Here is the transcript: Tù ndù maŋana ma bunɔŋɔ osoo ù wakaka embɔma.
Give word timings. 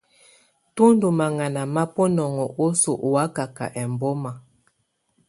Tù 0.75 0.83
ndù 0.93 1.07
maŋana 1.19 1.61
ma 1.73 1.83
bunɔŋɔ 1.93 2.45
osoo 2.65 2.99
ù 3.05 3.07
wakaka 3.15 3.65
embɔma. 3.81 4.31